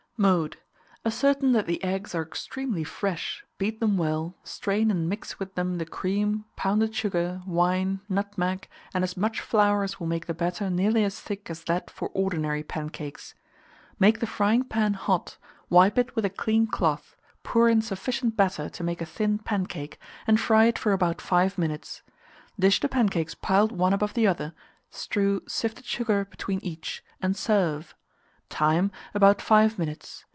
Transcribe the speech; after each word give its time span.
Mode. 0.35 0.57
Ascertain 1.03 1.51
that 1.53 1.65
the 1.65 1.83
eggs 1.83 2.13
are 2.13 2.21
extremely 2.21 2.83
fresh, 2.83 3.43
beat 3.57 3.79
them 3.79 3.97
well, 3.97 4.37
strain 4.43 4.91
and 4.91 5.09
mix 5.09 5.39
with 5.39 5.55
them 5.55 5.79
the 5.79 5.85
cream, 5.87 6.45
pounded 6.55 6.93
sugar, 6.93 7.41
wine, 7.47 8.01
nutmeg, 8.07 8.69
and 8.93 9.03
as 9.03 9.17
much 9.17 9.41
flour 9.41 9.83
as 9.83 9.99
will 9.99 10.05
make 10.05 10.27
the 10.27 10.35
batter 10.35 10.69
nearly 10.69 11.03
as 11.03 11.19
thick 11.19 11.49
as 11.49 11.63
that 11.63 11.89
for 11.89 12.09
ordinary 12.09 12.61
pancakes. 12.61 13.33
Make 13.97 14.19
the 14.19 14.27
frying 14.27 14.63
pan 14.63 14.93
hot, 14.93 15.39
wipe 15.71 15.97
it 15.97 16.15
with 16.15 16.23
a 16.23 16.29
clean 16.29 16.67
cloth, 16.67 17.17
pour 17.41 17.67
in 17.67 17.81
sufficient 17.81 18.37
batter 18.37 18.69
to 18.69 18.83
make 18.83 19.01
a 19.01 19.07
thin 19.07 19.39
pancake, 19.39 19.97
and 20.27 20.39
fry 20.39 20.65
it 20.65 20.77
for 20.77 20.91
about 20.91 21.19
5 21.19 21.57
minutes. 21.57 22.03
Dish 22.59 22.79
the 22.79 22.87
pancakes 22.87 23.33
piled 23.33 23.71
one 23.71 23.91
above 23.91 24.13
the 24.13 24.27
other, 24.27 24.53
strew 24.91 25.41
sifted 25.47 25.85
sugar 25.85 26.25
between 26.25 26.59
each, 26.59 27.03
and 27.23 27.35
serve. 27.35 27.95
Time. 28.49 28.91
About 29.13 29.41
5 29.41 29.79
minutes. 29.79 30.25